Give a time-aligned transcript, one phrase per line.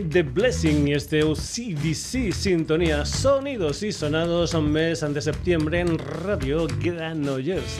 [0.00, 6.66] The Blessing y este UCDC Sintonía Sonidos y Sonados un mes de septiembre en Radio
[6.82, 7.78] Granollers.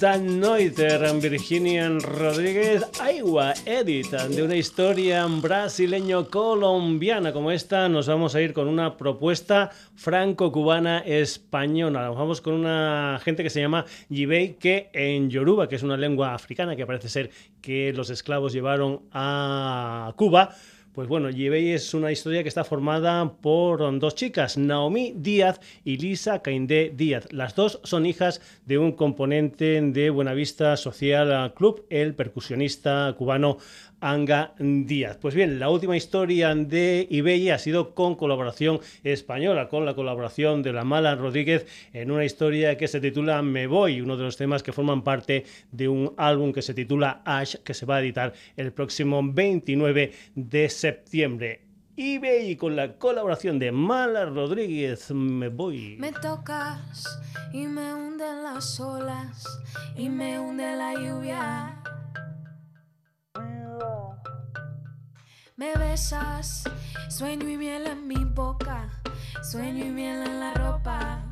[0.00, 8.42] Dan Noiter, Virginian Rodríguez, Aiwa Edit, de una historia brasileño-colombiana como esta, nos vamos a
[8.42, 12.10] ir con una propuesta franco-cubana española.
[12.10, 16.34] Vamos con una gente que se llama Yibei, que en Yoruba, que es una lengua
[16.34, 17.30] africana que parece ser
[17.62, 20.54] que los esclavos llevaron a Cuba,
[20.96, 25.98] pues bueno, Yibei es una historia que está formada por dos chicas, Naomi Díaz y
[25.98, 27.30] Lisa Caindé Díaz.
[27.32, 33.58] Las dos son hijas de un componente de Buenavista Social Club, el percusionista cubano
[34.00, 35.18] Anga Díaz.
[35.20, 40.62] Pues bien, la última historia de eBay ha sido con colaboración española, con la colaboración
[40.62, 44.36] de la Mala Rodríguez en una historia que se titula Me Voy, uno de los
[44.36, 48.00] temas que forman parte de un álbum que se titula Ash, que se va a
[48.00, 51.66] editar el próximo 29 de septiembre
[51.98, 55.10] eBay con la colaboración de Mala Rodríguez.
[55.12, 55.96] Me voy.
[55.98, 57.18] Me tocas
[57.54, 59.46] y me hunden las olas
[59.96, 61.75] y me hunde la lluvia.
[65.58, 66.64] Me besas,
[67.08, 68.90] sueño y miel en mi boca,
[69.42, 71.25] sueño y miel en la ropa.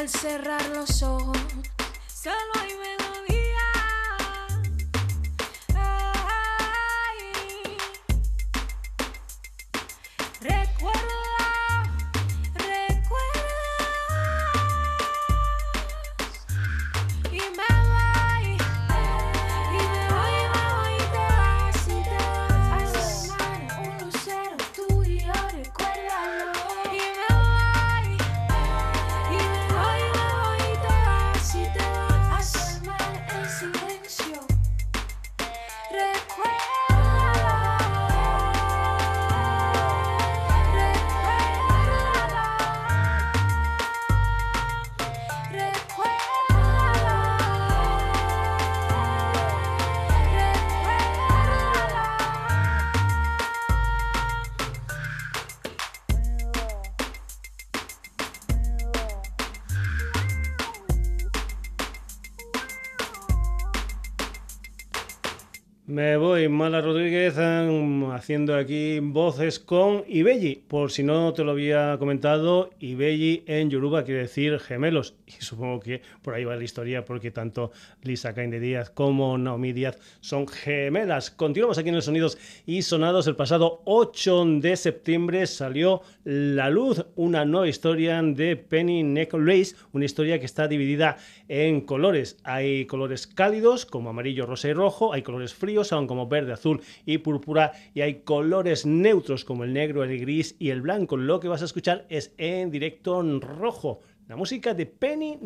[0.00, 1.49] Al cerrar los ojos.
[66.60, 70.62] Mala Rodríguez, em, haciendo aquí voces con Ibelli.
[70.68, 75.14] Por si no te lo había comentado, Ibelli en Yoruba quiere decir gemelos.
[75.26, 77.72] Y supongo que por ahí va la historia, porque tanto
[78.02, 81.30] Lisa Cainde Díaz como Naomi Díaz son gemelas.
[81.30, 83.26] Continuamos aquí en los Sonidos y Sonados.
[83.26, 90.04] El pasado 8 de septiembre salió La Luz, una nueva historia de Penny Necklace, una
[90.04, 91.18] historia que está dividida
[91.48, 92.38] en colores.
[92.44, 95.12] Hay colores cálidos, como amarillo, rosa y rojo.
[95.12, 99.72] Hay colores fríos son como verde, azul y púrpura y hay colores neutros como el
[99.72, 101.16] negro, el gris y el blanco.
[101.16, 105.38] Lo que vas a escuchar es en directo en rojo, la música de Penny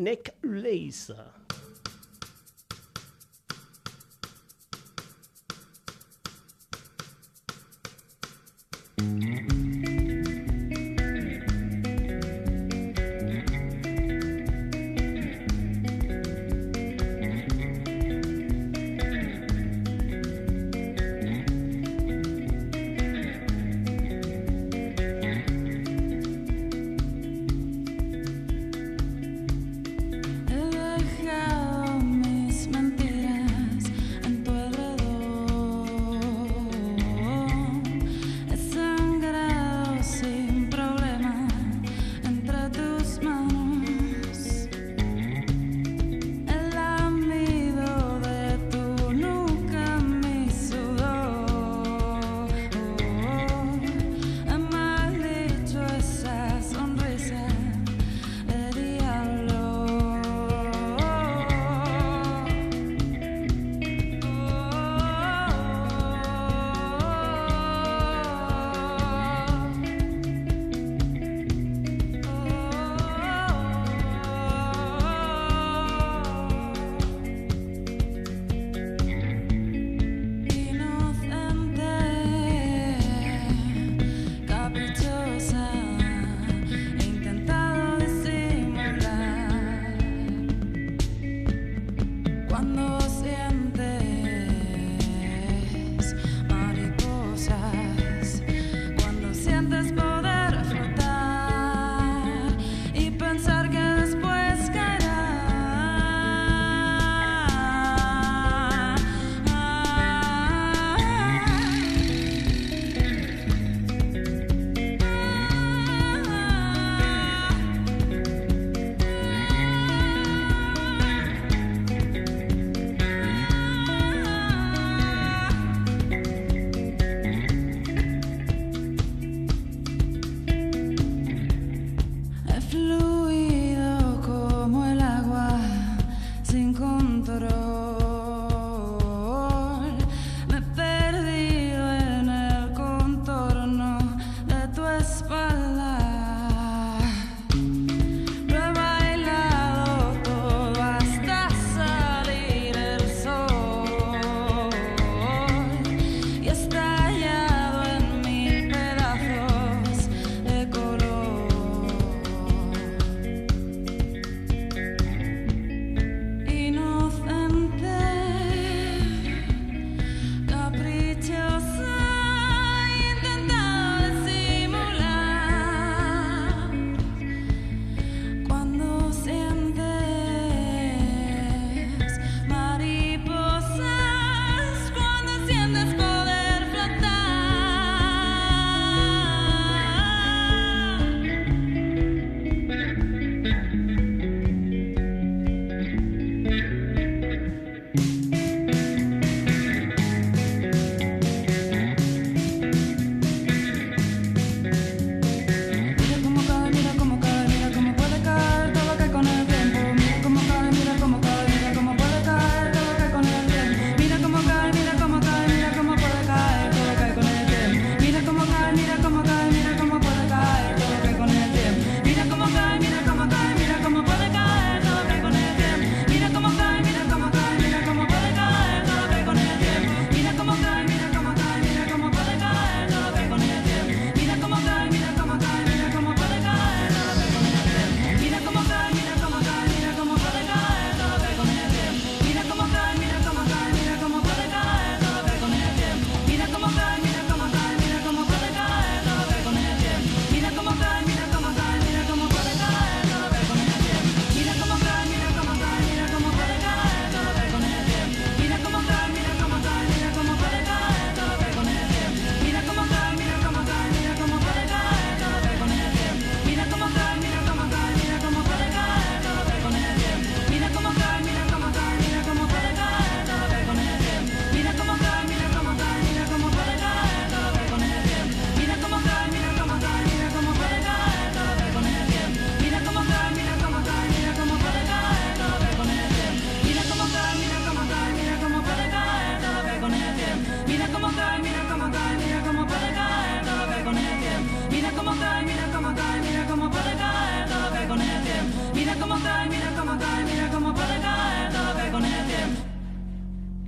[294.81, 295.45] 田舎も大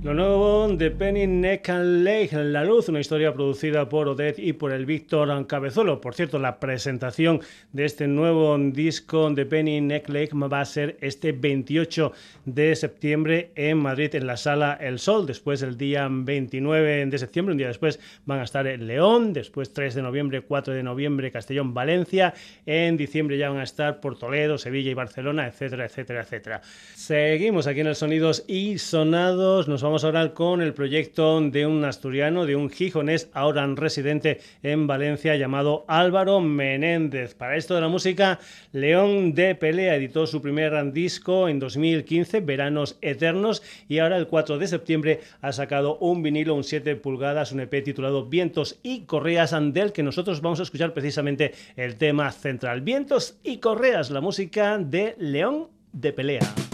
[0.04, 4.52] Lo nuevo de Penny Neck and Lake, La Luz, una historia producida por Odette y
[4.52, 6.00] por el Víctor Cabezolo.
[6.00, 7.40] Por cierto, la presentación
[7.72, 12.12] de este nuevo disco de Penny Neck Lake va a ser este 28
[12.44, 15.26] de septiembre en Madrid, en la sala El Sol.
[15.26, 19.32] Después, el día 29 de septiembre, un día después, van a estar en León.
[19.32, 22.34] Después, 3 de noviembre, 4 de noviembre, Castellón, Valencia.
[22.66, 26.60] En diciembre ya van a estar por Toledo, Sevilla y Barcelona, etcétera, etcétera, etcétera.
[26.94, 29.66] Seguimos aquí en el Sonidos y Sonados.
[29.88, 35.86] Ahora con el proyecto de un asturiano, de un gijonés, ahora residente en Valencia, llamado
[35.88, 37.34] Álvaro Menéndez.
[37.34, 38.38] Para esto de la música,
[38.72, 44.58] León de Pelea editó su primer disco en 2015, Veranos Eternos, y ahora el 4
[44.58, 49.54] de septiembre ha sacado un vinilo, un 7 pulgadas, un EP titulado Vientos y Correas
[49.54, 52.82] Andel, que nosotros vamos a escuchar precisamente el tema central.
[52.82, 56.67] Vientos y Correas, la música de León de Pelea.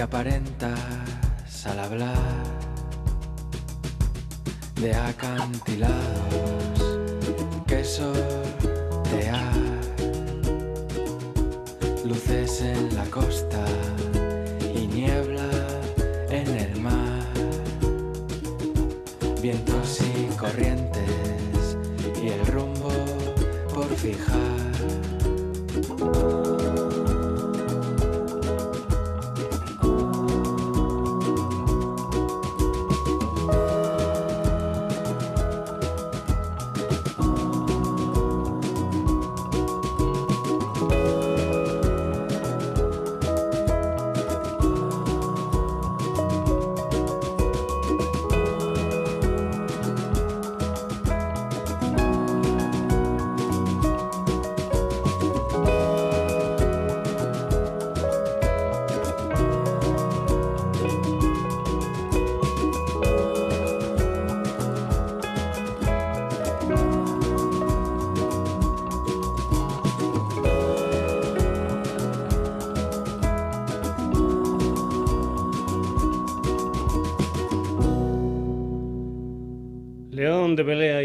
[0.00, 0.06] De
[5.66, 6.00] pelea
[7.66, 8.29] y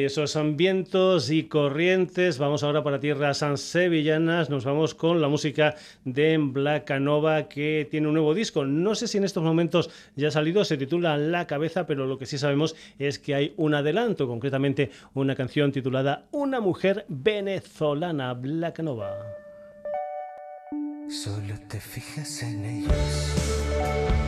[0.06, 2.38] esos vientos y corrientes.
[2.38, 4.50] Vamos ahora para tierras sevillanas.
[4.50, 8.66] Nos vamos con la música de Black Nova que tiene un nuevo disco.
[8.66, 12.18] No sé si en estos momentos ya ha salido, se titula La cabeza, pero lo
[12.18, 18.34] que sí sabemos es que hay un adelanto, concretamente una canción titulada Una mujer venezolana,
[18.34, 19.16] Black Nova.
[21.10, 24.25] Solo te fijas en ellos.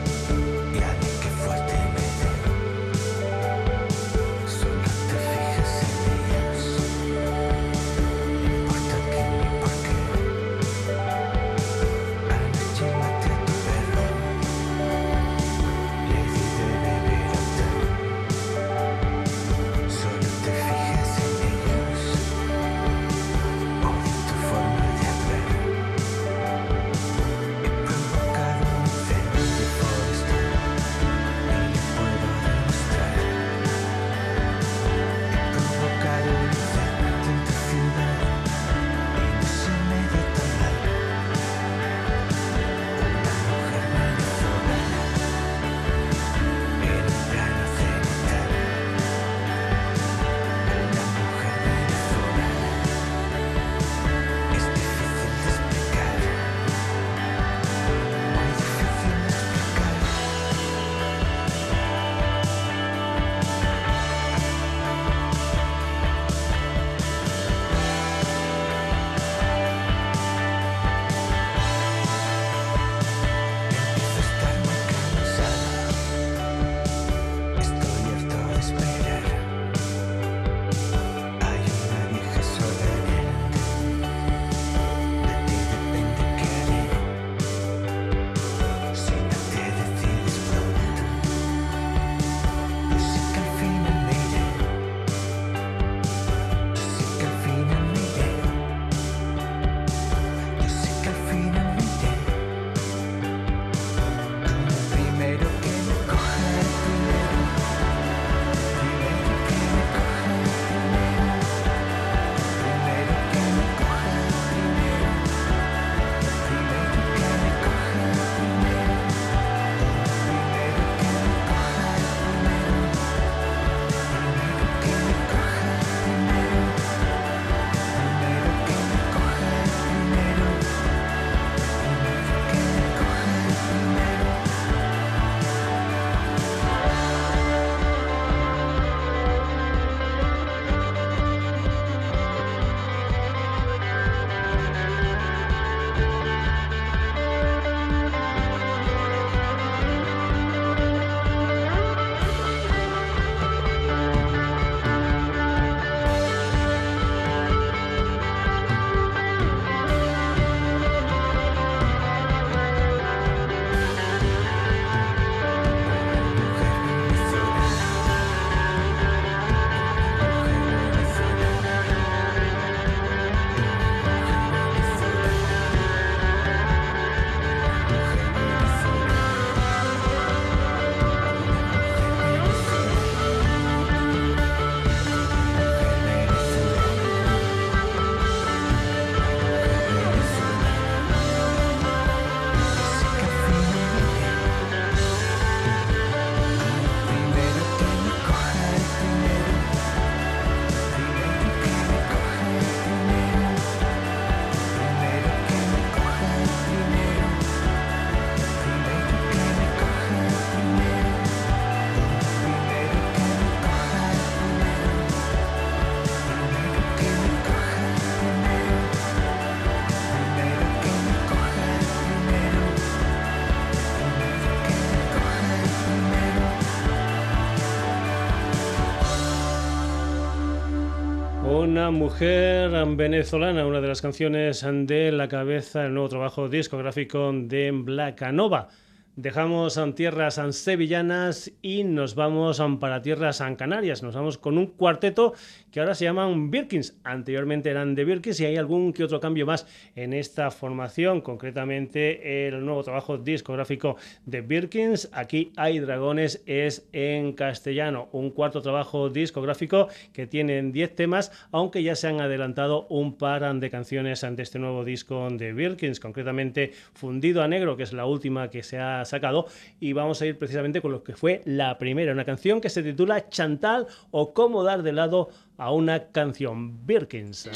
[231.98, 238.22] Mujer venezolana, una de las canciones de la cabeza del nuevo trabajo discográfico de Black
[238.30, 238.68] Nova.
[239.16, 244.04] Dejamos tierras sevillanas y nos vamos para tierras canarias.
[244.04, 245.34] Nos vamos con un cuarteto
[245.78, 246.98] que ahora se llaman Birkins.
[247.04, 249.64] Anteriormente eran de Birkins y hay algún que otro cambio más
[249.94, 253.94] en esta formación, concretamente el nuevo trabajo discográfico
[254.26, 255.08] de Birkins.
[255.12, 261.84] Aquí hay dragones, es en castellano, un cuarto trabajo discográfico que tienen 10 temas, aunque
[261.84, 266.72] ya se han adelantado un par de canciones ante este nuevo disco de Birkins, concretamente
[266.92, 269.46] Fundido a Negro, que es la última que se ha sacado
[269.78, 272.82] y vamos a ir precisamente con lo que fue la primera, una canción que se
[272.82, 277.48] titula Chantal o cómo dar de lado a una canción Birkins.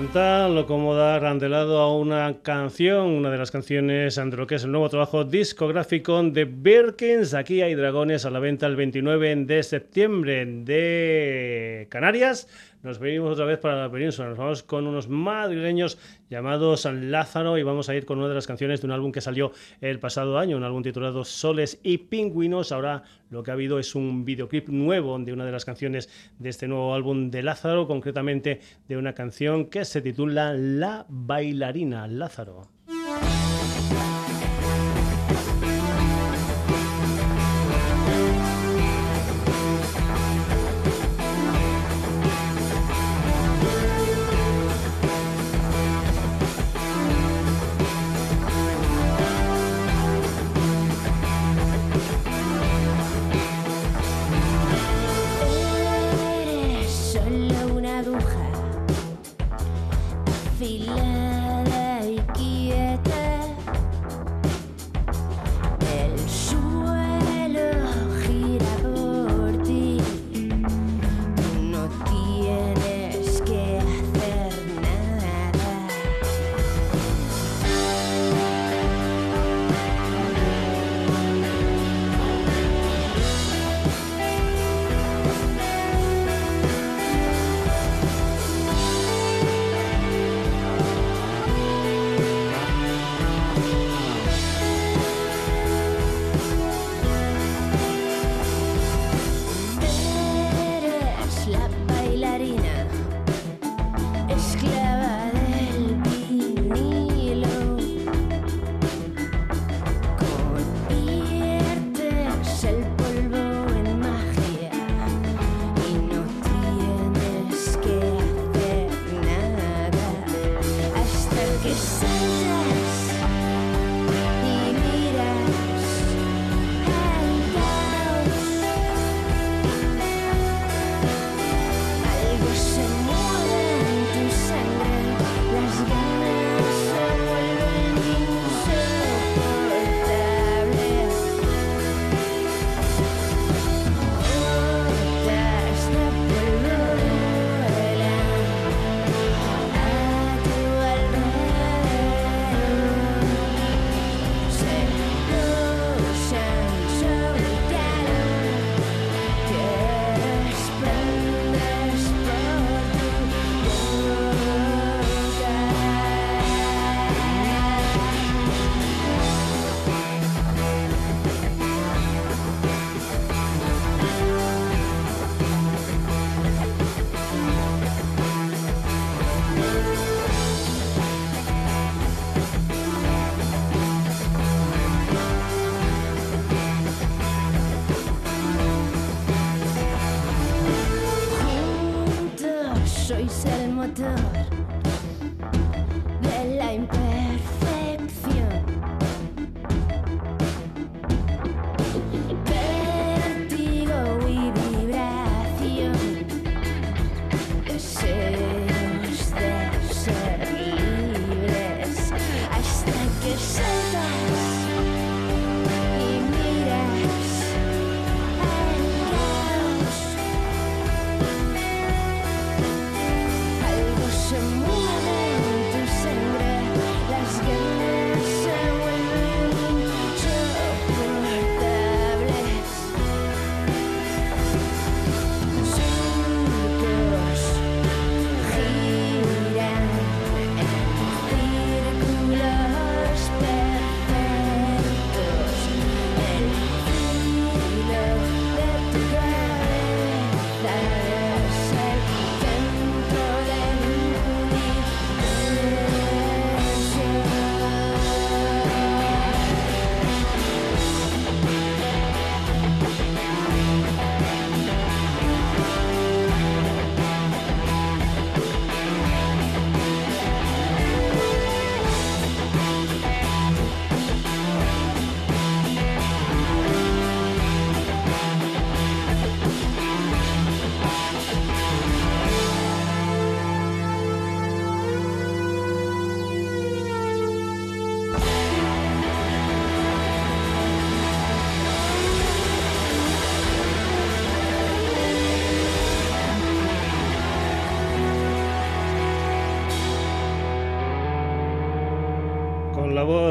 [0.00, 4.54] Chantal lo como dar lado a una canción, una de las canciones de lo que
[4.54, 7.34] es el nuevo trabajo discográfico de Birkins.
[7.34, 12.48] Aquí hay dragones a la venta el 29 de septiembre de Canarias.
[12.82, 14.30] Nos venimos otra vez para la península.
[14.30, 15.98] Nos vamos con unos madrileños
[16.30, 19.12] llamados San Lázaro y vamos a ir con una de las canciones de un álbum
[19.12, 22.72] que salió el pasado año, un álbum titulado Soles y Pingüinos.
[22.72, 26.48] Ahora lo que ha habido es un videoclip nuevo de una de las canciones de
[26.48, 32.79] este nuevo álbum de Lázaro, concretamente de una canción que se titula La bailarina Lázaro.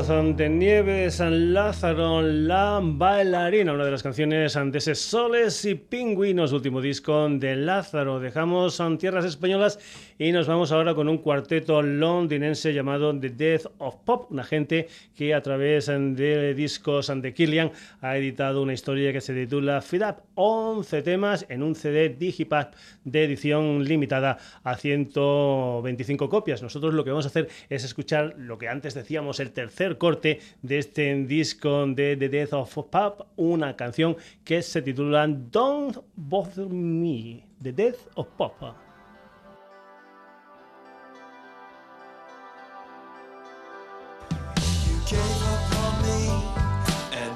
[0.10, 6.82] De Nieves, San Lázaro, La Bailarina, una de las canciones ese Soles y Pingüinos, último
[6.82, 8.20] disco de Lázaro.
[8.20, 9.78] Dejamos tierras españolas
[10.18, 14.88] y nos vamos ahora con un cuarteto londinense llamado The Death of Pop, una gente
[15.16, 20.02] que a través de discos de Killian ha editado una historia que se titula Feed
[20.02, 26.64] Up, 11 temas en un CD Digipack de edición limitada a 125 copias.
[26.64, 30.40] Nosotros lo que vamos a hacer es escuchar lo que antes decíamos, el tercer corte
[30.64, 36.70] de este disco de The Death of Pop, una canción que se titula Don't Bother
[36.70, 38.56] Me, The Death of Pop.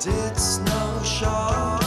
[0.05, 1.82] it's no.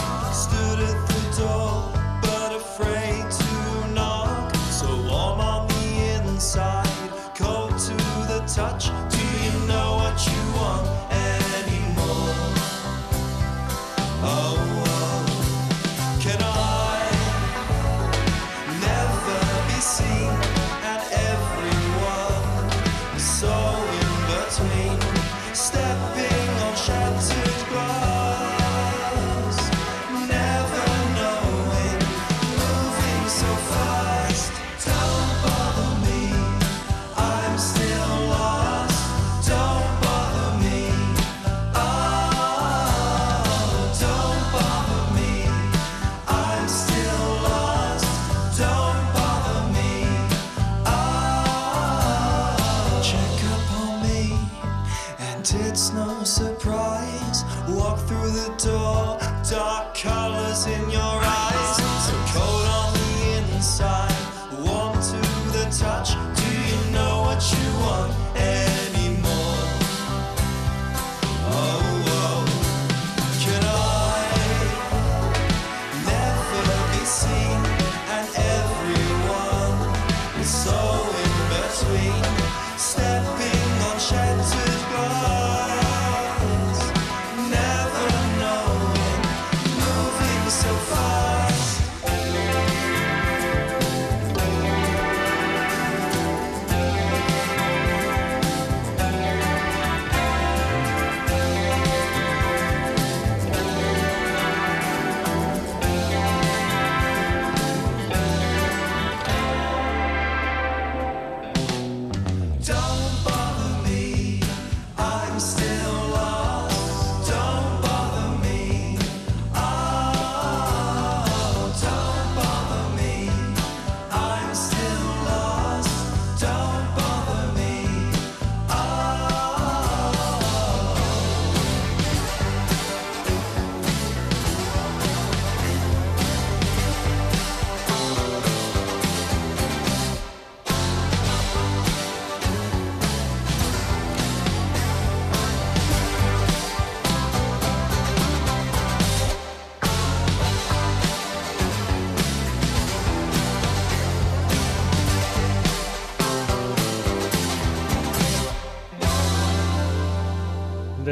[58.57, 61.16] door, dark colors in your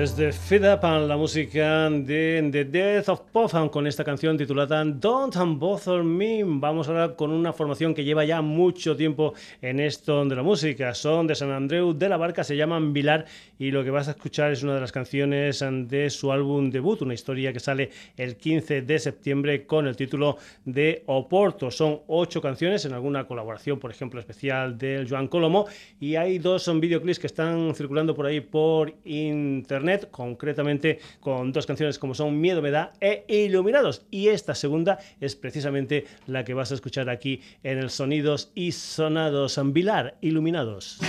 [0.05, 5.35] Pues de Feed Up, la música de The Death of Con esta canción titulada Don't
[5.59, 6.41] Bother Me.
[6.45, 10.93] Vamos ahora con una formación que lleva ya mucho tiempo en esto de la música.
[10.95, 13.25] Son de San Andreu de la Barca, se llaman Vilar
[13.59, 17.01] y lo que vas a escuchar es una de las canciones de su álbum debut,
[17.01, 21.69] una historia que sale el 15 de septiembre con el título de Oporto.
[21.71, 25.65] Son ocho canciones en alguna colaboración, por ejemplo, especial del Joan Colomo
[25.99, 31.65] y hay dos son videoclips que están circulando por ahí por internet concretamente con dos
[31.65, 34.05] canciones como son Miedo me da e Iluminados.
[34.11, 38.71] Y esta segunda es precisamente la que vas a escuchar aquí en el Sonidos y
[38.71, 40.99] Sonados Vilar, Iluminados.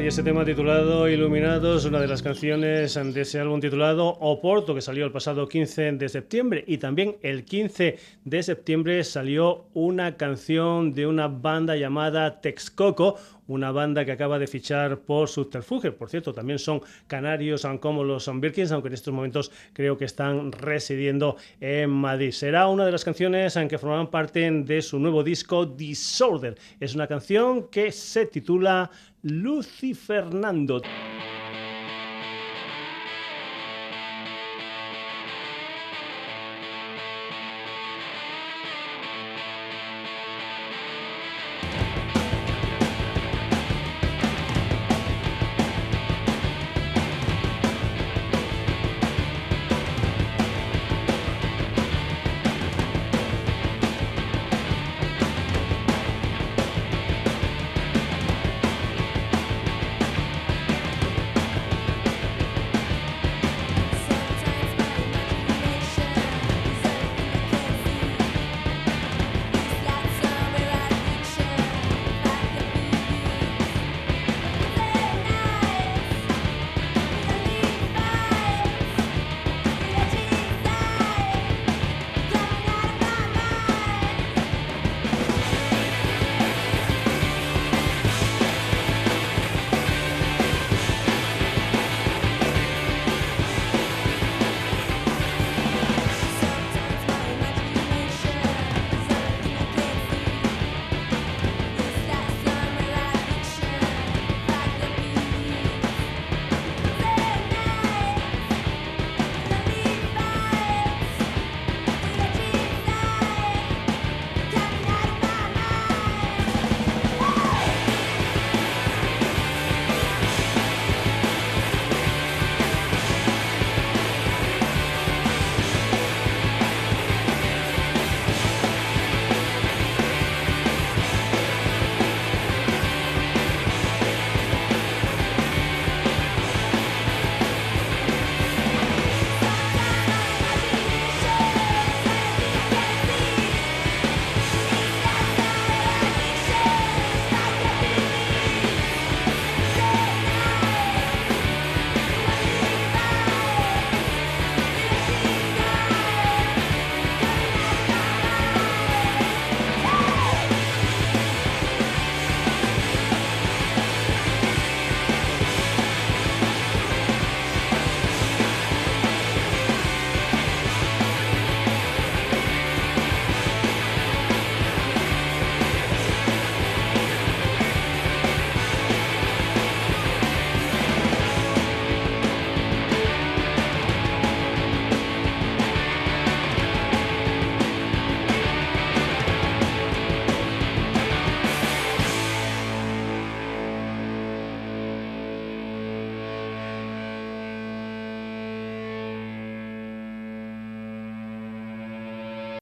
[0.00, 4.80] Y ese tema titulado Iluminados, una de las canciones de ese álbum titulado Oporto, que
[4.80, 6.64] salió el pasado 15 de septiembre.
[6.66, 13.16] Y también el 15 de septiembre salió una canción de una banda llamada Texcoco,
[13.48, 15.92] una banda que acaba de fichar por Subterfuge.
[15.92, 20.06] Por cierto, también son canarios, como los son Birkins, aunque en estos momentos creo que
[20.06, 22.30] están residiendo en Madrid.
[22.30, 26.56] Será una de las canciones en que formarán parte de su nuevo disco Disorder.
[26.80, 28.90] Es una canción que se titula
[29.24, 30.80] Lucy Fernando.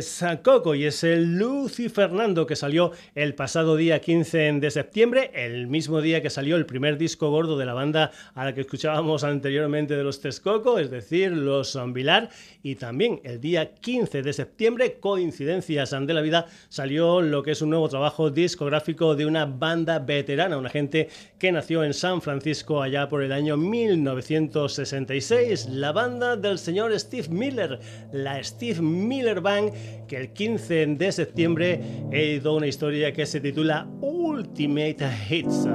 [0.00, 5.66] Texcoco y es el Lucy Fernando que salió el pasado día 15 de septiembre, el
[5.66, 9.24] mismo día que salió el primer disco gordo de la banda a la que escuchábamos
[9.24, 12.30] anteriormente de los Texcoco, es decir, los Vilar,
[12.62, 17.62] y también el día 15 de septiembre, coincidencias de la vida, salió lo que es
[17.62, 22.80] un nuevo trabajo discográfico de una banda veterana, una gente que nació en San Francisco
[22.80, 27.80] allá por el año 1966, la banda del señor Steve Miller,
[28.12, 29.72] la Steve Miller Band,
[30.06, 31.80] que el 15 de septiembre
[32.10, 35.68] he ido una historia que se titula Ultimate Hits.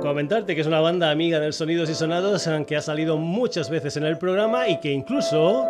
[0.00, 3.96] Comentarte que es una banda amiga del Sonidos y Sonados que ha salido muchas veces
[3.98, 5.66] en el programa y que incluso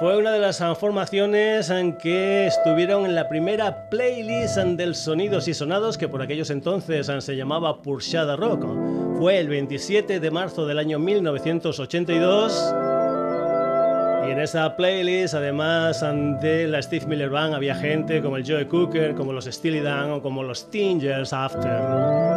[0.00, 5.54] fue una de las formaciones en que estuvieron en la primera playlist del Sonidos y
[5.54, 8.66] Sonados que por aquellos entonces se llamaba Purshada Rock.
[9.18, 12.91] Fue el 27 de marzo del año 1982.
[14.26, 16.04] Y en esa playlist, además
[16.40, 20.10] de la Steve Miller Band, había gente como el Joe Cooker, como los Steely Dan
[20.10, 22.31] o como los Tingers After.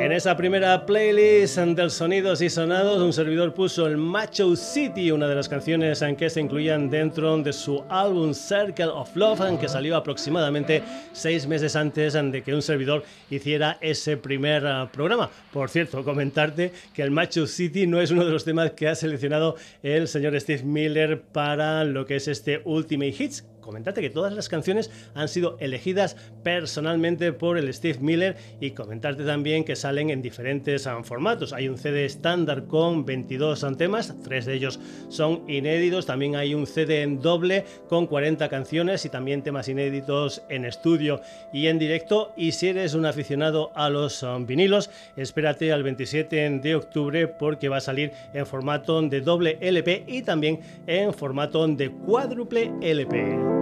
[0.00, 5.28] En esa primera playlist del Sonidos y Sonados, un servidor puso el Macho City, una
[5.28, 9.68] de las canciones en que se incluían dentro de su álbum Circle of Love, que
[9.68, 10.82] salió aproximadamente
[11.12, 15.28] seis meses antes de que un servidor hiciera ese primer ah, programa.
[15.52, 18.94] Por cierto, comentarte que el Macho City no es uno de los temas que ha
[18.94, 24.32] seleccionado el señor Steve Miller para lo que es este Ultimate Hits, comentarte que todas
[24.32, 30.10] las canciones han sido elegidas personalmente por el Steve Miller y comentarte también que salen
[30.10, 31.52] en diferentes ah, formatos.
[31.52, 36.66] Hay un CD estándar con 22 temas, tres de ellos son inéditos, también hay un
[36.66, 41.20] CD en doble con 40 canciones y también temas inéditos en estudio
[41.52, 42.32] y en directo.
[42.36, 47.68] Y si eres un aficionado a los ah, vinilos, espérate al 27 de octubre porque
[47.68, 50.58] va a salir en formato de doble LP y también
[50.88, 53.59] en formato de cuádruple LP.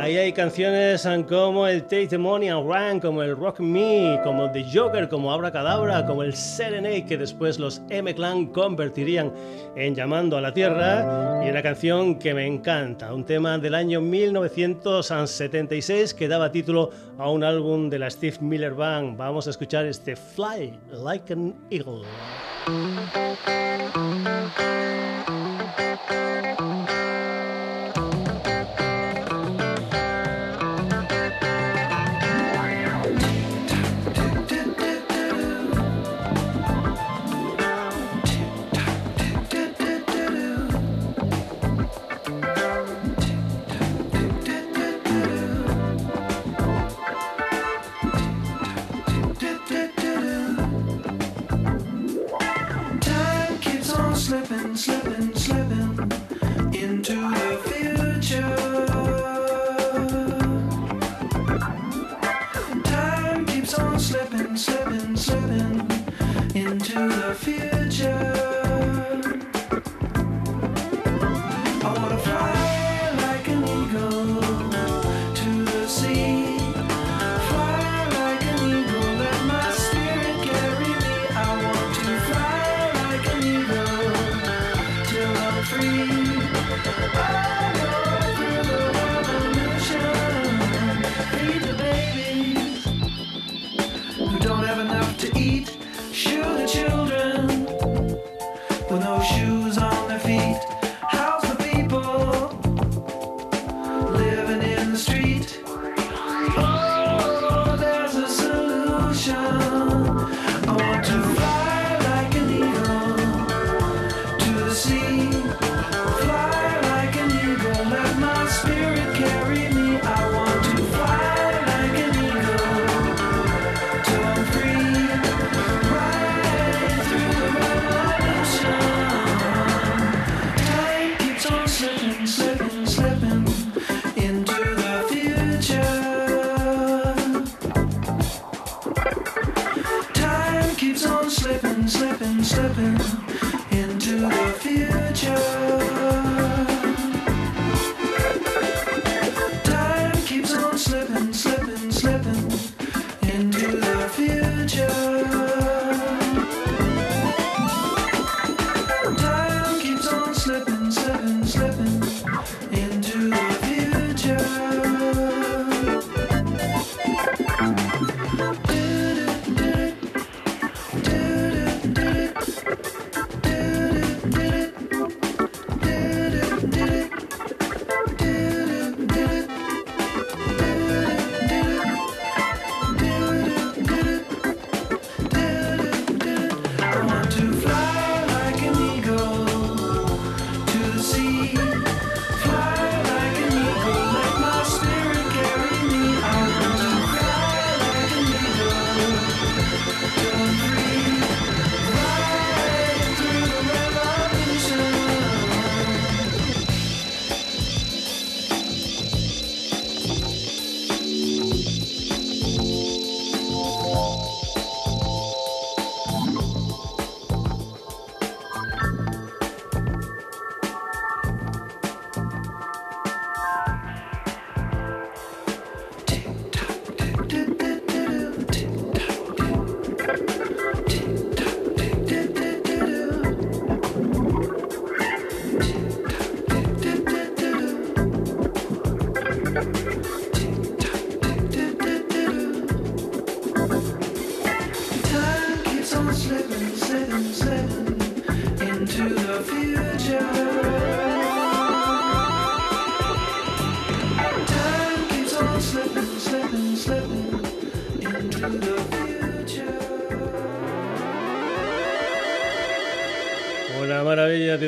[0.00, 5.32] Ahí hay canciones como el and Run, como el Rock Me, como The Joker, como
[5.32, 9.32] Abra Cadabra, como el Serenade que después los M-Clan convertirían
[9.74, 11.42] en Llamando a la Tierra.
[11.44, 17.28] Y una canción que me encanta, un tema del año 1976 que daba título a
[17.28, 19.16] un álbum de la Steve Miller Band.
[19.16, 22.04] Vamos a escuchar este Fly Like an Eagle.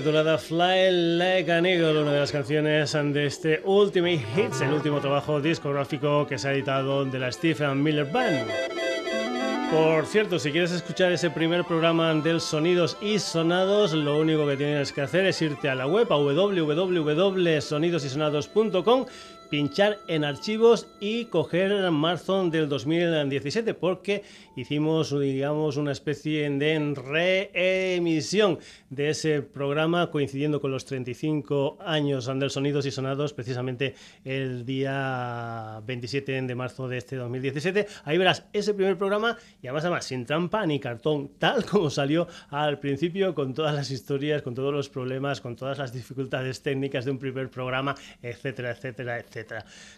[0.01, 4.99] Titulada Fly Like an Eagle, una de las canciones de este Ultimate Hits, el último
[4.99, 8.49] trabajo discográfico que se ha editado de la Stephen Miller Band.
[9.71, 14.57] Por cierto, si quieres escuchar ese primer programa del Sonidos y Sonados, lo único que
[14.57, 19.05] tienes que hacer es irte a la web a www.sonidosysonados.com
[19.51, 24.23] pinchar en archivos y coger marzo del 2017 porque
[24.55, 32.51] hicimos digamos una especie de reemisión de ese programa coincidiendo con los 35 años del
[32.51, 38.73] Sonidos y Sonados precisamente el día 27 de marzo de este 2017 ahí verás ese
[38.73, 43.53] primer programa y además además sin trampa ni cartón tal como salió al principio con
[43.53, 47.51] todas las historias con todos los problemas con todas las dificultades técnicas de un primer
[47.51, 49.40] programa etcétera etcétera etcétera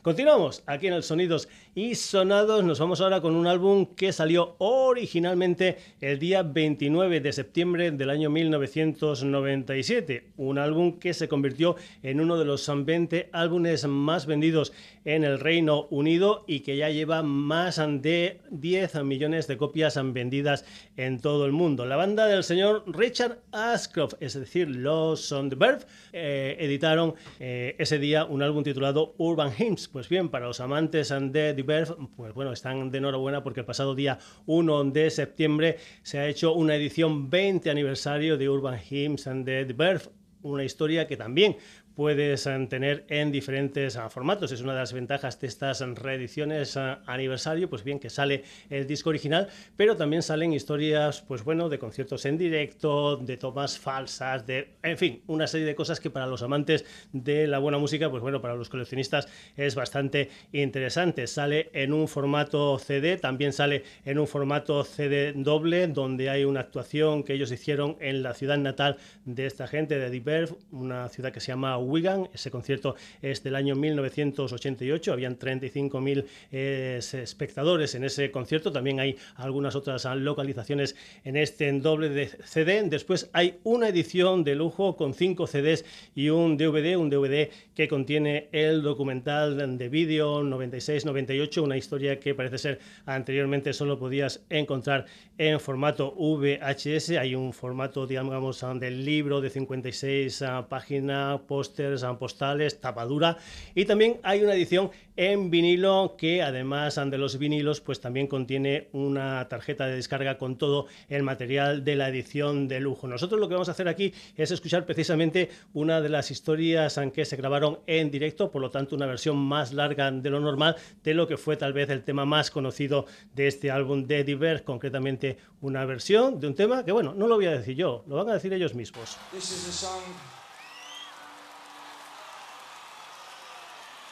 [0.03, 2.65] Continuamos aquí en el Sonidos y Sonados.
[2.65, 8.11] Nos vamos ahora con un álbum que salió originalmente el día 29 de septiembre del
[8.11, 10.33] año 1997.
[10.37, 14.73] Un álbum que se convirtió en uno de los 20 álbumes más vendidos
[15.05, 20.65] en el Reino Unido y que ya lleva más de 10 millones de copias vendidas
[20.97, 21.87] en todo el mundo.
[21.87, 28.25] La banda del señor Richard Ashcroft, es decir, los Verve, eh, editaron eh, ese día
[28.25, 29.89] un álbum titulado Urban Hymns.
[29.89, 33.67] Pues bien, para los amantes de The Verve, pues bueno, están de enhorabuena porque el
[33.67, 39.27] pasado día 1 de septiembre se ha hecho una edición 20 aniversario de Urban Hymns
[39.27, 40.05] and The Verve
[40.43, 41.57] una historia que también
[41.95, 44.53] puedes eh, tener en diferentes ah, formatos.
[44.53, 48.87] Es una de las ventajas de estas reediciones ah, aniversario, pues bien que sale el
[48.87, 54.47] disco original, pero también salen historias, pues bueno, de conciertos en directo, de tomas falsas,
[54.47, 58.11] de, en fin, una serie de cosas que para los amantes de la buena música,
[58.11, 61.27] pues bueno, para los coleccionistas es bastante interesante.
[61.27, 66.61] Sale en un formato CD, también sale en un formato CD doble, donde hay una
[66.61, 71.33] actuación que ellos hicieron en la ciudad natal de esta gente, de Diverf, una ciudad
[71.33, 72.29] que se llama Wigan.
[72.33, 78.73] Ese concierto es del año 1988, habían 35.000 eh, espectadores en ese concierto.
[78.73, 82.83] También hay algunas otras localizaciones en este doble de CD.
[82.89, 87.89] Después hay una edición de lujo con cinco CDs y un DVD, un DVD que
[87.89, 95.07] contiene el documental de vídeo 96-98, una historia que parece ser anteriormente solo podías encontrar
[95.39, 97.11] en formato VHS.
[97.11, 101.72] Hay un formato, digamos, del libro de 56 ah, páginas, post
[102.19, 103.39] postales, tapadura
[103.75, 108.89] y también hay una edición en vinilo que además de los vinilos pues también contiene
[108.93, 113.07] una tarjeta de descarga con todo el material de la edición de lujo.
[113.07, 117.25] Nosotros lo que vamos a hacer aquí es escuchar precisamente una de las historias que
[117.25, 121.15] se grabaron en directo, por lo tanto una versión más larga de lo normal de
[121.15, 125.39] lo que fue tal vez el tema más conocido de este álbum de Diver, concretamente
[125.61, 128.31] una versión de un tema que bueno, no lo voy a decir yo, lo van
[128.31, 129.17] a decir ellos mismos.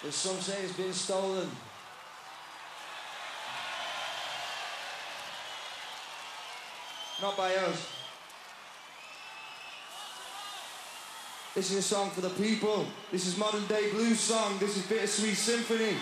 [0.03, 1.49] There's some say it's been stolen.
[7.21, 7.87] Not by us.
[11.55, 12.87] This is a song for the people.
[13.13, 14.57] This is modern day blues song.
[14.59, 15.97] This is Bittersweet Symphony.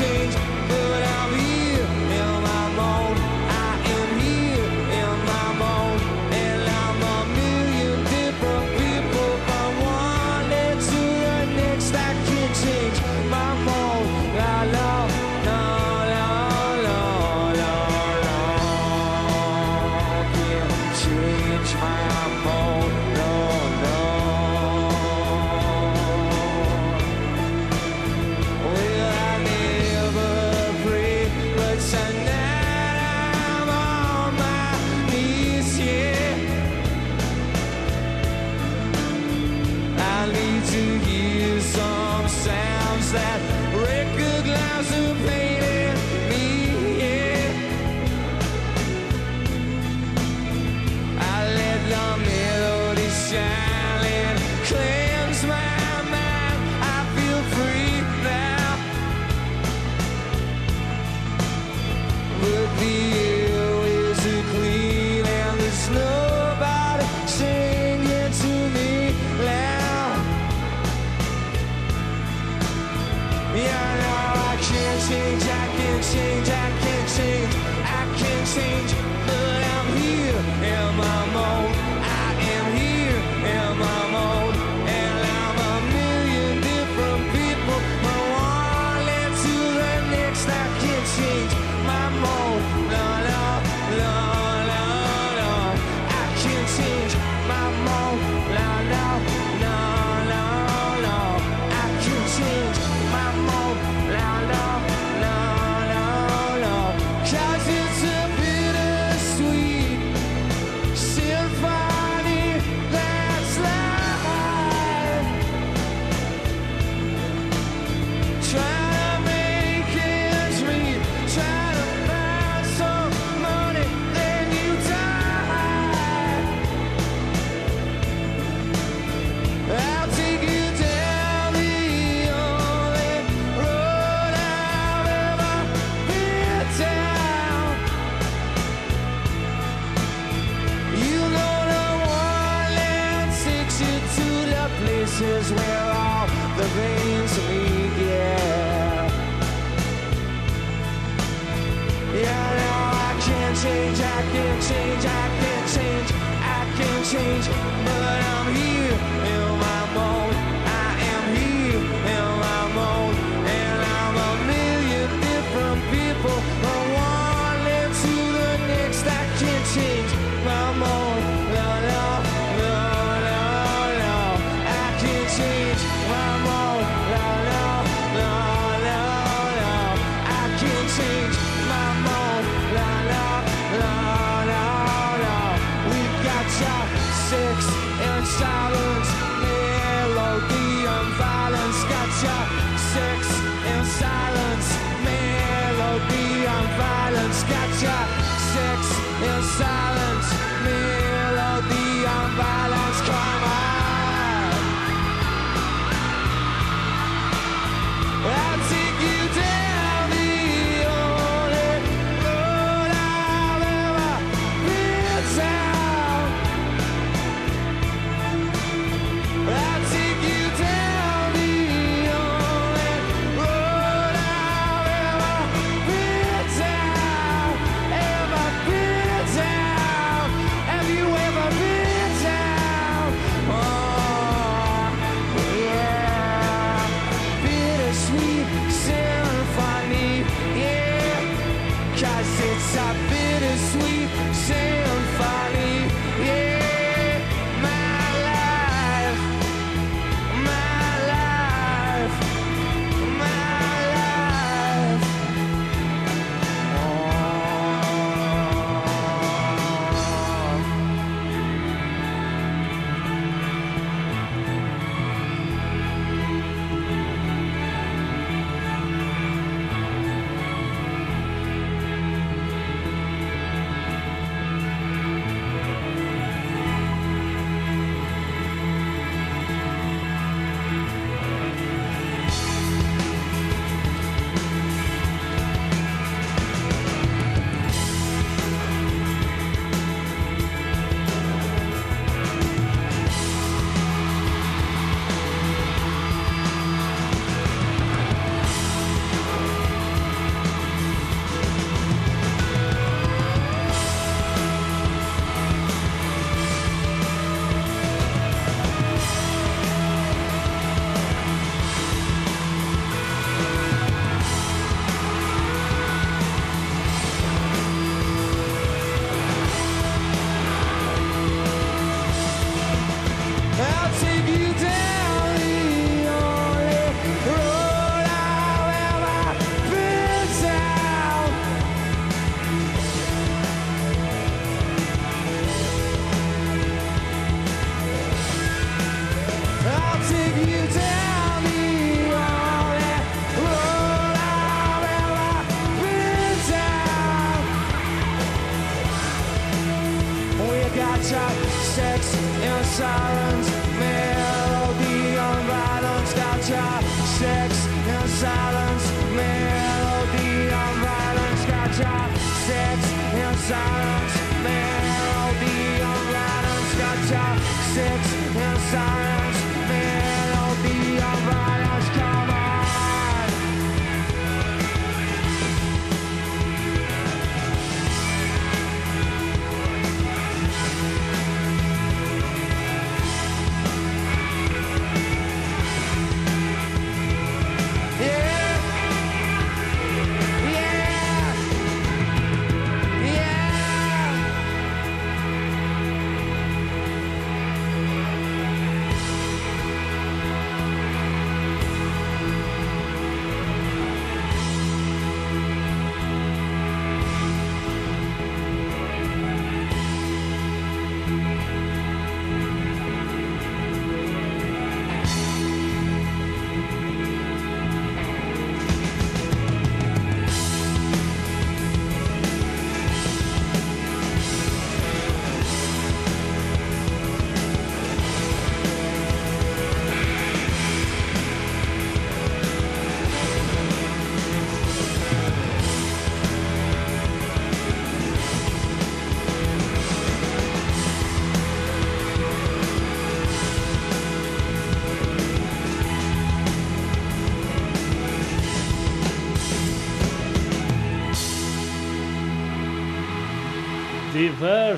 [0.00, 0.59] change.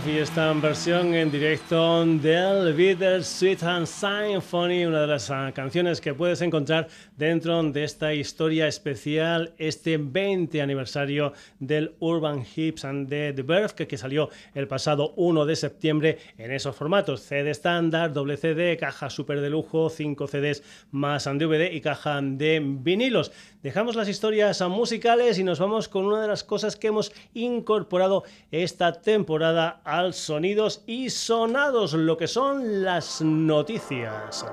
[0.04, 5.50] Verve y esta versión en directo del Bitter Sweet and Symphony, una de las ah,
[5.54, 12.84] canciones que puedes encontrar dentro de esta historia especial, este 20 aniversario del Urban Hips
[12.84, 13.44] and the, The
[13.76, 18.76] que, que salió el pasado 1 de septiembre en esos formatos: CD estándar, doble CD,
[18.76, 23.32] caja super de lujo, 5 CDs más DVD y caja de vinilos.
[23.62, 28.24] Dejamos las historias musicales y nos vamos con una de las cosas que hemos incorporado
[28.50, 34.44] esta temporada al Sonidos y Sonados, lo que son las noticias.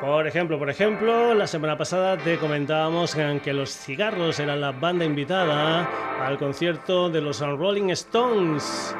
[0.00, 5.04] Por ejemplo, por ejemplo, la semana pasada te comentábamos que los cigarros eran la banda
[5.04, 5.88] invitada
[6.26, 8.96] al concierto de los Rolling Stones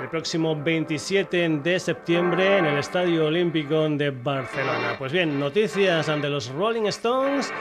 [0.00, 4.94] el próximo 27 de septiembre en el Estadio Olímpico de Barcelona.
[4.98, 7.52] Pues bien, noticias de los Rolling Stones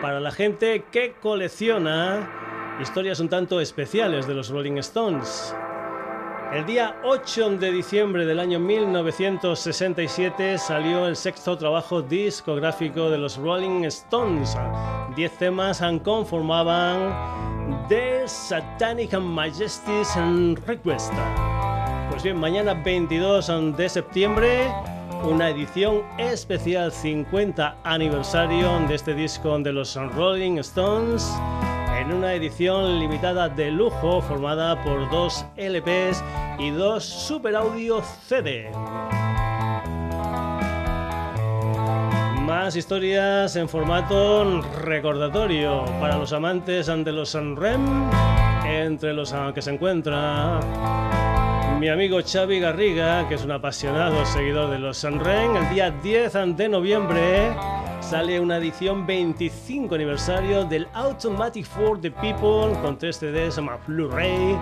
[0.00, 5.54] para la gente que colecciona historias un tanto especiales de los Rolling Stones.
[6.52, 13.38] El día 8 de diciembre del año 1967 salió el sexto trabajo discográfico de los
[13.38, 14.56] Rolling Stones.
[15.16, 17.12] Diez temas conformaban
[17.88, 21.12] The Satanic and Request.
[22.12, 24.70] Pues bien, mañana 22 de septiembre,
[25.24, 31.32] una edición especial 50 aniversario de este disco de los Rolling Stones
[31.98, 36.22] en una edición limitada de lujo formada por dos LPs
[36.58, 38.70] y dos Super Audio CD.
[42.42, 47.80] Más historias en formato recordatorio para los amantes de los Sanrem,
[48.66, 50.60] entre los que se encuentra
[51.78, 55.56] mi amigo Xavi Garriga, que es un apasionado seguidor de los Sanrem.
[55.56, 57.52] El día 10 de noviembre
[58.00, 64.56] sale una edición 25 aniversario del Automatic for the People con tres CDs más Blu-ray,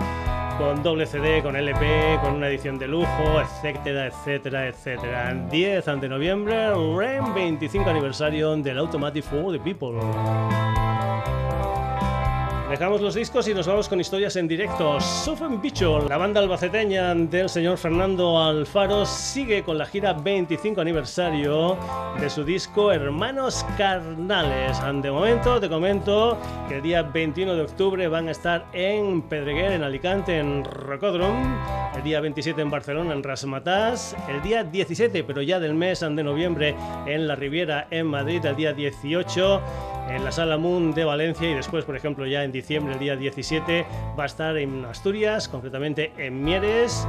[0.57, 5.33] con doble CD, con LP, con una edición de lujo, etcétera, etcétera, etcétera.
[5.51, 9.99] 10 de noviembre, REM 25 aniversario del Automatic for the People.
[12.71, 14.97] Dejamos los discos y nos vamos con historias en directo.
[15.01, 21.77] Sufen Bicho, la banda albaceteña del señor Fernando Alfaro, sigue con la gira 25 aniversario
[22.17, 24.79] de su disco Hermanos Carnales.
[25.03, 26.37] De momento te comento
[26.69, 31.91] que el día 21 de octubre van a estar en Pedreguer, en Alicante, en Rocódromo.
[31.93, 34.15] El día 27 en Barcelona, en Rasmatas.
[34.29, 36.73] El día 17, pero ya del mes de noviembre,
[37.05, 38.45] en La Riviera, en Madrid.
[38.45, 39.61] El día 18
[40.15, 43.15] en la Sala Moon de Valencia y después, por ejemplo, ya en diciembre, el día
[43.15, 43.85] 17,
[44.17, 47.07] va a estar en Asturias, concretamente en Mieres,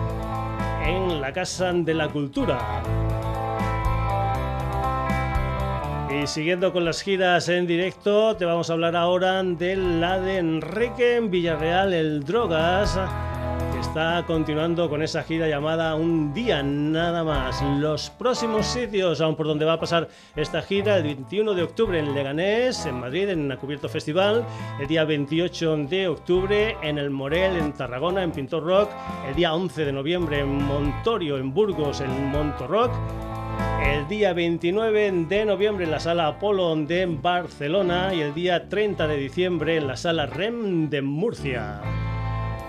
[0.84, 2.82] en la Casa de la Cultura.
[6.10, 10.38] Y siguiendo con las giras en directo, te vamos a hablar ahora de la de
[10.38, 12.98] Enrique en Villarreal, el Drogas.
[13.82, 17.60] Está continuando con esa gira llamada Un día nada más.
[17.78, 21.98] Los próximos sitios, aún por donde va a pasar esta gira, el 21 de octubre
[21.98, 24.46] en Leganés, en Madrid, en Cubierto Festival,
[24.80, 28.90] el día 28 de octubre en el Morel, en Tarragona, en Pintor Rock,
[29.28, 32.92] el día 11 de noviembre en Montorio, en Burgos, en Monto Rock.
[33.84, 39.08] El día 29 de noviembre en la sala Apolo de Barcelona y el día 30
[39.08, 41.80] de diciembre en la sala REM de Murcia.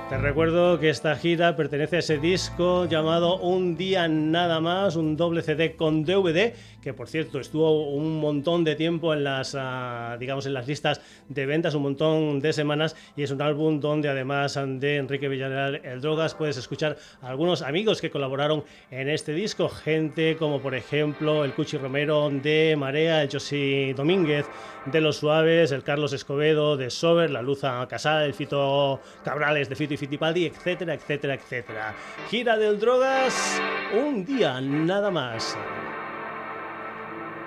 [0.09, 5.15] Te recuerdo que esta gira pertenece a ese disco llamado Un día nada más, un
[5.15, 10.17] doble CD con DVD que por cierto estuvo un montón de tiempo en las, ah,
[10.19, 14.09] digamos, en las listas de ventas, un montón de semanas, y es un álbum donde
[14.09, 19.33] además de Enrique Villarreal, el Drogas, puedes escuchar a algunos amigos que colaboraron en este
[19.33, 24.45] disco, gente como por ejemplo el Cuchi Romero de Marea, el Josi Domínguez
[24.85, 29.75] de Los Suaves, el Carlos Escobedo de Sober, la Luza Casal, el Fito Cabrales de
[29.77, 31.95] Fito Fitipaldi, etcétera, etcétera, etcétera.
[32.29, 33.61] Gira del Drogas,
[33.93, 35.57] un día nada más.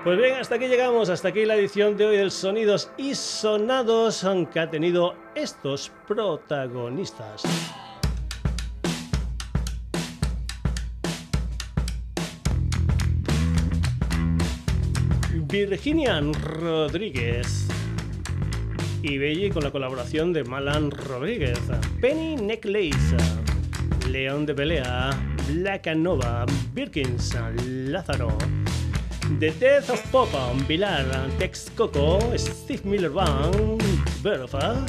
[0.05, 4.25] Pues bien, hasta aquí llegamos, hasta aquí la edición de hoy del Sonidos y Sonados
[4.53, 7.43] que ha tenido estos protagonistas.
[15.49, 17.67] Virginia Rodríguez
[19.09, 21.61] y Belly con la colaboración de Malan Rodríguez,
[22.01, 23.17] Penny Necklace,
[24.11, 25.11] León de Pelea,
[25.49, 28.37] Black Nova, Birkins, Lázaro.
[29.41, 31.05] The Death of Popa, Pilar,
[31.39, 33.83] Tex Coco, Steve Miller Band,
[34.23, 34.87] Bertha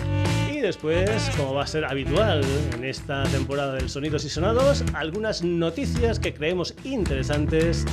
[0.52, 2.44] y después, como va a ser habitual
[2.76, 7.85] en esta temporada del Sonidos y Sonados, algunas noticias que creemos interesantes